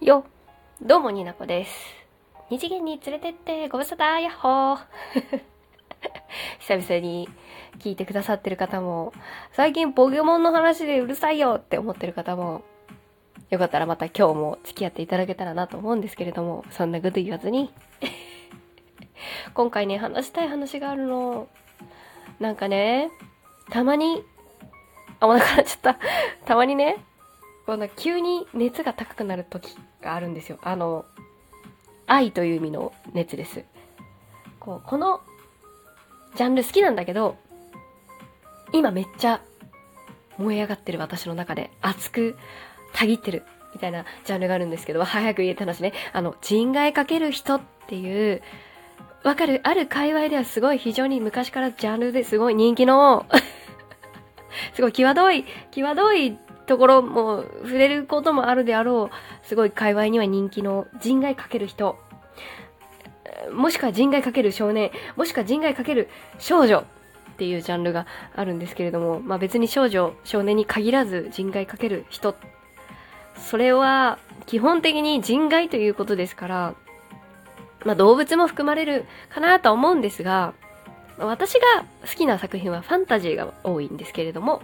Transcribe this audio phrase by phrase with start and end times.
[0.00, 0.26] よ。
[0.82, 1.72] どうもになこです。
[2.50, 4.78] 二次元に連れてってご無沙汰やっほー。
[6.60, 7.30] 久々に
[7.78, 9.14] 聞いてくださってる方も
[9.52, 12.62] 最近ポケモンの話でうるさいよって思ってる方も
[13.48, 17.72] よかったらまた今日も付き合っていただけたらなと思うんですけれどもそんなこと言わずに。
[19.54, 21.48] 今回ね話したい話があるの。
[22.38, 23.10] なんかね
[23.70, 24.22] たまに
[25.20, 25.98] あお腹鳴っちゃった。
[26.44, 26.98] たまにね
[27.66, 30.58] こん急に熱が高くなる時があるんですよ。
[30.62, 31.04] あの、
[32.06, 33.64] 愛という意味の熱です。
[34.60, 35.20] こう、この
[36.36, 37.36] ジャンル好きなんだけど、
[38.72, 39.40] 今めっちゃ
[40.38, 42.36] 燃え上がってる私の中で熱く
[42.92, 43.42] たぎってる
[43.74, 45.92] みたいなジャンルがあるんですけど、早く言えた話ね。
[46.12, 48.42] あの、人外かける人っていう、
[49.24, 53.26] わかる、ある界隈ではすごい非常に昔からジャンルですごい人気の
[54.74, 61.98] すごい際どい、際どいところも触れることもあるであろう、すごい界隈には人気の人外かける人、
[63.52, 66.08] もしくは人外かける少年、もしくは人外かける
[66.38, 66.84] 少女っ
[67.36, 72.34] ていうジャンルがあるんですけれども、まあ別に少女、少年に限らず人外かける人、
[73.36, 76.74] それは基本的に人外ということですから、
[77.84, 80.54] まあ動物も含まれるかなと思うんですが、
[81.18, 81.60] 私が
[82.02, 84.62] 好きな作品はファンタジーが多いんですけれども、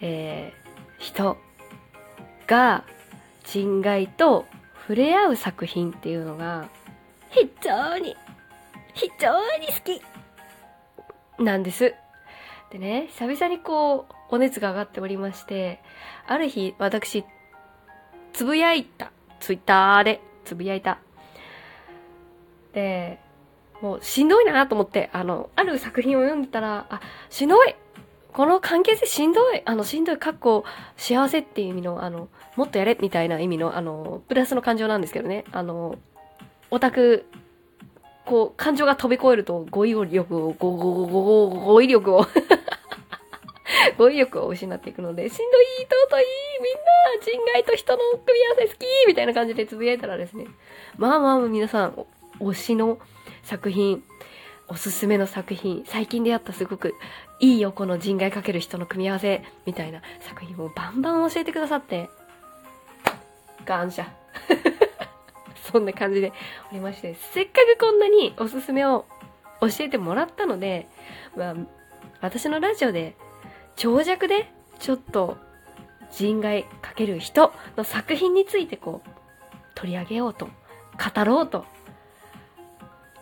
[0.00, 1.36] えー、人
[2.46, 2.84] が
[3.44, 4.46] 人外と
[4.82, 6.68] 触れ合う作品っていうのが
[7.30, 8.16] 非常に
[8.94, 11.94] 非常に好きなんです。
[12.70, 15.80] でね、久々にこう、お熱が上がっておりまして、
[16.26, 17.24] ある日、私、
[18.32, 19.10] つぶやいた。
[19.40, 20.98] ツイッターでつぶやいた。
[22.72, 23.20] で、
[23.80, 27.74] もうしんどいなと思って、あの、ある作品を読んでたら、あ、しんどい
[28.32, 30.64] この関係性しんどい、あの、しんどい、かっこ、
[30.96, 35.44] 幸せっていう意味の、あの、もっとやれみたいな意味の、あの、プラスの感情なんですけどね。
[35.52, 35.96] あの、
[36.70, 37.26] オタク、
[38.26, 42.26] こう、感情が飛び越えると、語彙力を、語、語、語、語彙力を
[43.96, 45.64] 語彙力を失っていくので、しんどい、
[46.10, 46.24] 尊い、
[46.62, 46.88] みんな、
[47.22, 50.46] 人外と人の組み合わせ好きみたいな感じでつぶやいたらですね、
[50.96, 52.06] まあまあ皆さん、
[52.40, 52.98] 推しの
[53.42, 54.04] 作品、
[54.68, 56.94] おすすめの作品、最近出会ったすごく
[57.40, 62.10] いいよ、この人外かける人の組み合わせ、みたいな作品をバンバン教えてくださって、
[63.64, 64.06] 感謝。
[65.72, 66.32] そんな感じで
[66.70, 69.06] おりまして、せっかくこんなにおすすめを
[69.60, 70.86] 教えてもらったので、
[71.36, 71.54] まあ、
[72.20, 73.16] 私のラジオで
[73.76, 75.36] 長尺でちょっと
[76.10, 79.10] 人外かける人の作品についてこう
[79.74, 81.64] 取り上げようと語ろうと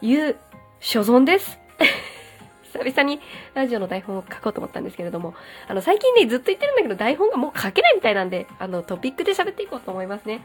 [0.00, 0.36] いう
[0.80, 1.58] 所存です。
[2.72, 3.20] 久々に
[3.54, 5.34] ラジオの台本を書こうと思ったんですけれども、
[5.68, 10.42] あの、最近ね、ずっと言ってるんだけど、台本がもう書けないみたいなんで、あの、トピックで喋っていこうと思いますね。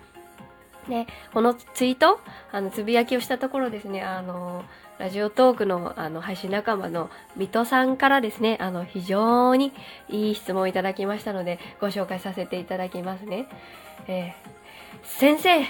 [0.87, 2.19] で、このツイート、
[2.51, 4.63] あの、つぶやきをしたところですね、あの、
[4.97, 9.73] ラジオトークの、あの、配信仲間の水戸さんからですね、あの、非常に
[10.09, 13.47] いい質問をいただきましたので、ご紹介させていただきますね。
[14.07, 14.33] えー、
[15.03, 15.65] 先生、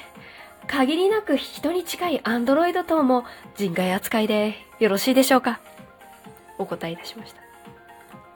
[0.68, 5.60] 限りなく人に近いアンドロイド等も人外扱いでよろしいでしょうか？
[6.58, 7.42] お答えいたしました。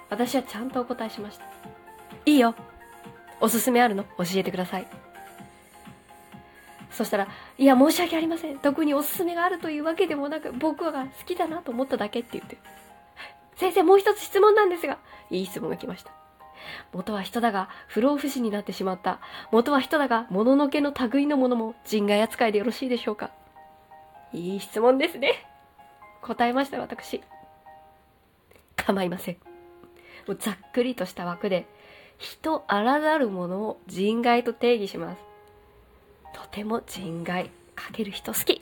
[0.09, 1.45] 私はちゃんとお答えしました。
[2.25, 2.55] いいよ。
[3.39, 4.03] おすすめあるの？
[4.03, 4.87] 教えてください。
[6.91, 7.27] そしたら、
[7.57, 8.57] いや、申し訳ありません。
[8.59, 12.57] 特におすすめがあるというわけでもなく、僕が好きだなと思っただけって言って。
[13.57, 14.97] 先生、もう一つ質問なんですが、
[15.29, 16.11] いい質問が来ました。
[16.93, 19.19] 元は人だが不老不死になってしまった。
[19.51, 23.31] 元は人だが、もののけの類のものも人外扱いでよろしいでしょうか
[24.33, 25.45] いい質問ですね。
[26.21, 27.21] 答えました、私。
[28.75, 29.37] 構いません。
[30.27, 31.67] もうざっくりとした枠で、
[32.17, 35.21] 人あらざるものを人外と定義します。
[36.33, 38.61] とても人外かける人好き。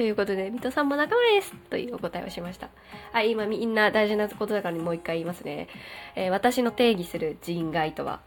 [0.00, 2.70] ということで、水戸さんも仲間ですというお答えをしました。
[3.12, 5.68] はい、今みんな大事なことだからもう一回言いますね。
[6.16, 8.20] えー、私の定義する人外とは、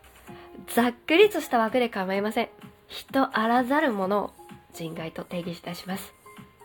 [0.68, 2.50] ざっくりとした枠で構いません。
[2.90, 4.32] 人あらざるものを
[4.76, 6.14] 人外と定義いたします。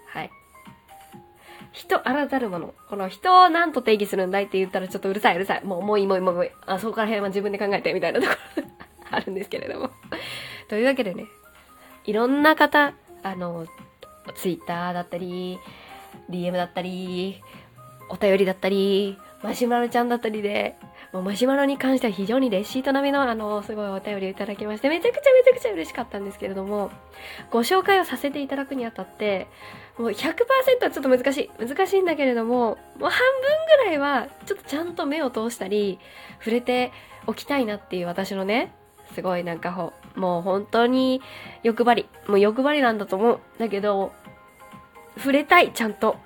[0.09, 0.31] はい。
[1.73, 2.75] 人あらざるもの。
[2.91, 5.65] この人を何と定義するんだいって言ったらちょっとうるさいうるさい。
[5.65, 6.50] もう、もういいもういいもういい。
[6.67, 8.65] あ、そこから辺は自分で考えてみたいなところ
[9.11, 9.91] あるんですけれども
[10.69, 11.25] というわけでね、
[12.05, 12.93] いろんな方、
[13.23, 13.67] あの、
[14.35, 15.59] ツイッターだったり、
[16.31, 17.43] DM だったり、
[18.09, 20.77] お便りだったり、マシュマロちゃんだったりで、
[21.13, 26.91] もうマシュマロに関しては非常にレシート並みのあの、すごいお便りをいただきまして、めちゃくちゃめちゃくちゃ嬉しかったんですけれども、
[27.51, 29.47] ご紹介をさせていただくにあたって、
[29.97, 30.35] もう100%
[30.85, 31.51] はちょっと難しい。
[31.59, 33.13] 難しいんだけれども、もう半分
[33.79, 35.99] ぐらいは、ちょっとちゃんと目を通したり、
[36.41, 36.93] 触れて
[37.27, 38.75] おきたいなっていう私のね、
[39.19, 41.20] すごいなんかほ、もう本当に
[41.65, 42.06] 欲張り。
[42.29, 43.41] もう欲張りなんだと思う。
[43.59, 44.12] だけど、
[45.17, 46.17] 触れたい、ちゃんと。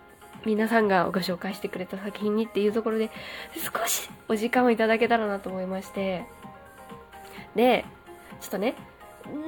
[0.44, 3.10] 皆さんがご紹介してくれた作品にっていうところで、
[3.54, 6.26] 少しお時間をいただけたらなと思いまして。
[7.56, 7.86] で、
[8.42, 8.74] ちょっとね、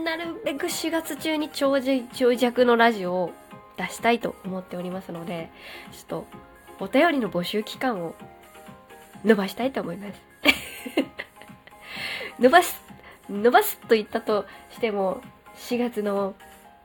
[0.02, 3.32] なるべく4月中に長寿長尺のラジオを
[3.76, 5.50] 出したいと思っておりますので、
[5.92, 6.26] ちょっと
[6.80, 8.14] お便りの募集期間を
[9.22, 10.22] 伸ばしたいと思います。
[12.40, 12.83] 伸ばす、
[13.30, 15.20] 伸ばすと言ったとしても、
[15.56, 16.34] 4月の、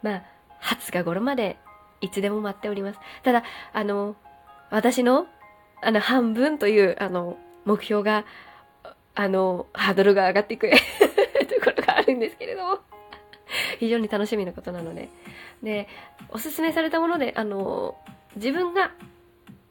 [0.02, 0.24] まあ、
[0.62, 1.58] 20日頃まで
[2.02, 3.00] いつでも待っております。
[3.24, 3.44] ただ、
[3.74, 4.16] あの、
[4.70, 5.28] 私の、
[5.82, 8.26] あの、半分という、あの、目標が、
[9.16, 10.76] あの、ハードルが上がっていく と
[11.64, 12.80] ころがあるんですけれども、
[13.80, 15.10] 非常に楽しみなことなので。
[15.64, 15.88] で、
[16.30, 17.98] おすすめされたもので、あの、
[18.36, 18.92] 自分が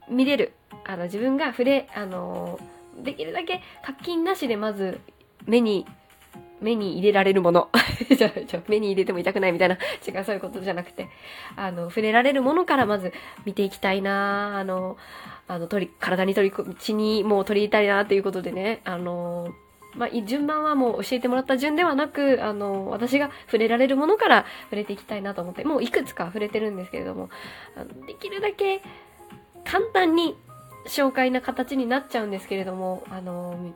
[0.07, 0.53] 見れる、
[0.85, 2.59] あの、自分が触れ、あの、
[2.97, 4.99] できるだけ課金なしでまず
[5.45, 5.85] 目に
[6.61, 7.69] 目に入れられるもの。
[8.09, 9.77] じゃじゃ目に入れても痛くないみたいな。
[10.07, 11.07] 違う、そういうことじゃなくて。
[11.55, 13.13] あの、触れられるものからまず
[13.45, 14.97] 見ていきたいなあの、
[15.47, 19.53] あの、取り、体に取り、血にもう取り入れたいなっていうことでね、あの、
[19.95, 27.29] まあ、順番はもう教えてもらった順ではなく、あの、私が触れられるものから触れていきたいなと思って、もういくつか触れてるんですけれども、
[27.75, 28.81] あのできるだけ
[29.65, 30.37] 簡単に
[30.87, 33.73] 紹介な形になっちゃうんですけれども、あの、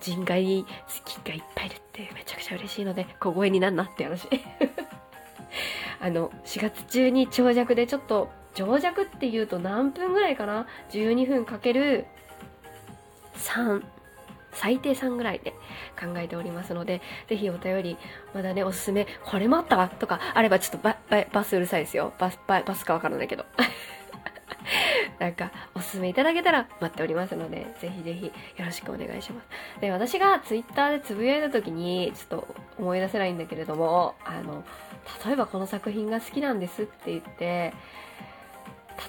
[0.00, 0.66] 人外好
[1.04, 4.28] きがいっぱいいるってめちゃくちゃ嬉しいので、小声になんなって話。
[6.00, 12.06] あの、4月中に長尺でちょっと、長尺っていうと何分ぐらいかな ?12 分かける
[13.34, 13.82] 3、
[14.52, 15.52] 最低3ぐらいで
[16.00, 17.96] 考えておりますので、ぜひお便り、
[18.34, 19.76] まだね、おすすめ、これもあった？
[19.76, 22.12] わとか、あればちょっとバババスうるさいですよ。
[22.18, 23.44] バス、ババスかわからないけど。
[25.18, 28.32] なんか、おすすめいただけたら待っておりますので、ぜひぜひよ
[28.64, 29.80] ろしくお願いします。
[29.80, 34.64] で、私がツイッターでつぶやいた時に、ちょっと思い出せないんだけれども、あの、
[35.24, 37.72] 例えばこの作品が好きなんですって言って、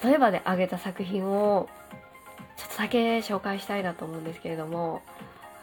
[0.03, 1.69] 例えばであげた作品を、
[2.57, 5.01] ちょっとだけ紹介したいなと思うんですけれども、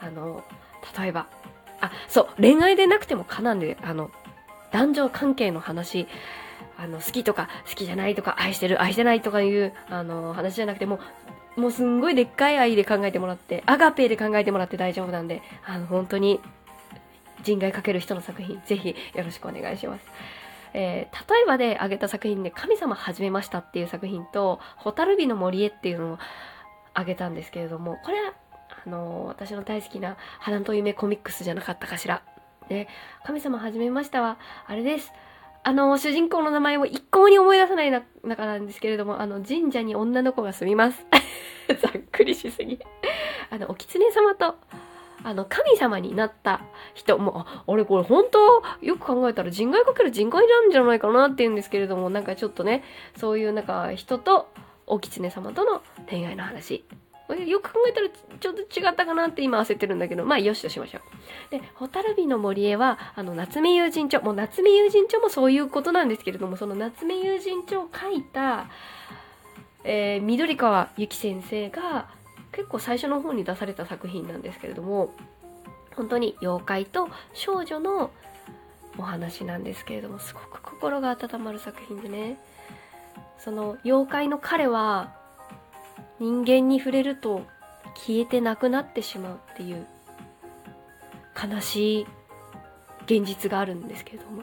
[0.00, 0.44] あの、
[0.98, 1.26] 例えば、
[1.80, 4.10] あ、そう、恋愛でなくてもかなんで、あの、
[4.72, 6.06] 男女関係の話、
[6.78, 11.00] あの、好きとか、好きじゃないとか、愛してる、愛してないとかいう、あの、話じゃなくても、
[11.56, 16.40] もうすんごいでっかい愛で考えてもらって、アガペーで考えてもらって大丈夫なんで、あの、本当に、
[17.42, 20.04] 人外かける人の作品、ぜひよろしくお願いします。
[20.74, 26.18] えー、例えばで挙げた作品で、神様始めましたっていう作品と、蛍火の森へっていうのを
[26.92, 28.34] 挙げたんですけれども、これは、
[28.86, 32.22] あのー、私の大好きな花と夢コミックスじゃなかったかしら。
[32.68, 32.88] で、
[33.24, 35.12] 神様始めましたは、あれです。
[35.66, 41.04] あの、主人公の名前を一向に思い出さない中なんですけれども、あの、神社に女の子が住みます。
[41.82, 42.78] ざっくりしすぎ。
[43.50, 44.54] あの、お狐様と、
[45.24, 46.60] あの、神様になった
[46.94, 52.84] 人、も、あ、俺これ本当、よく考えたら人外かける人外なんじゃないかなって言うんですけれども、なんかちょっとね、
[53.16, 54.48] そういうなんか人と、
[54.86, 56.84] お狐様との恋愛の話
[57.34, 61.50] よく考えたらちょっと違ったかなって今焦ってるんだけど、まあよしとしましょう。
[61.50, 68.68] で、ホタルビの森へは、あの、夏目友人帳、もう夏目友人帳もそういうことなんですけれども、その夏目友人帳を書いた、
[69.84, 72.08] えー、緑川由紀先生が
[72.52, 75.12] 結構最初の方に出された作品なんですけれども、
[75.96, 78.10] 本当に妖怪と少女の
[78.98, 82.38] お話なんですけれども、すごく心が温まる作品でね、
[83.38, 85.14] その妖怪の彼は
[86.18, 87.46] 人間に触れると
[87.94, 89.86] 消えてなくなってしまうっていう
[91.36, 92.06] 悲しい
[93.04, 94.42] 現実があるんですけれども。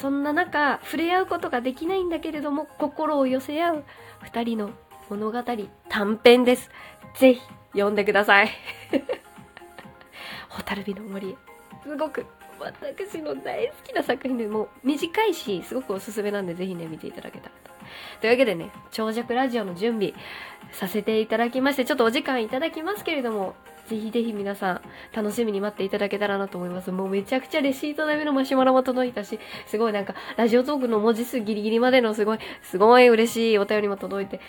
[0.00, 3.84] そんな中触れ合うことができないんだけれども心を寄せ合う
[4.22, 4.70] 二人の
[5.08, 5.42] 物語
[5.88, 6.70] 短編です。
[7.14, 7.40] ぜひ
[7.72, 8.50] 読んでください。
[10.48, 11.36] 蛍火の森
[11.82, 12.26] すごく
[12.58, 17.73] 私の大好きな作品でも短いしすごくおすすめなんでぜひね見ていただけたらと
[18.20, 20.14] というわけでね、長尺ラジオの準備
[20.72, 23.54] させていただきまして、ちょっとお時間いただきますけれども、
[23.86, 24.80] ぜひぜひ皆さん
[25.14, 26.90] 楽しみに待っていただけたらなと思います。
[26.90, 34.40] もうめちゃくちゃレシート並みのマシュマロも届いたし、すごいなんかラジオトークの文字数ギリギリまでのすごい、すごい嬉しいお便りも届いて、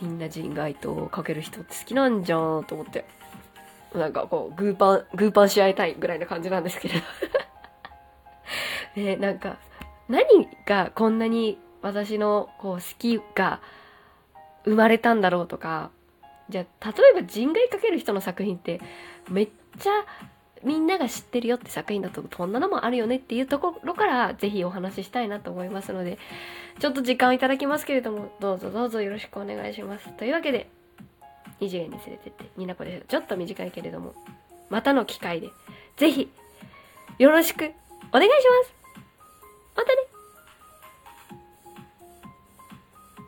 [0.00, 3.04] みんな人外とかける人って好きなんじゃんと思って。
[3.94, 7.00] なんかこう、グーパン、グーパンし合いたいぐらいな感じなんですけれど。
[9.00, 9.56] ね、なんか、
[10.08, 13.60] 何がこんなに私のこう好きが
[14.64, 15.90] 生まれたんだろうとか
[16.48, 18.80] じゃあ例えば人外かける人の作品って
[19.30, 19.48] めっ
[19.78, 19.90] ちゃ
[20.62, 26.18] みんなが知ってるよって作品だとこんなのもあるよねっていうところからぜひお話ししたいなと思いますので
[26.78, 30.08] ちょっと時間をいただきますけれどもどうぞどうぞよろしくお願いします。
[30.16, 30.70] というわけで
[31.60, 34.14] 二次元に連れてってニナコですちょっと短いけれども
[34.70, 35.50] またの機会で
[35.98, 36.30] ぜひ
[37.18, 37.72] よろしく
[38.10, 38.30] お願いし
[38.64, 38.74] ます。
[39.76, 40.13] またね。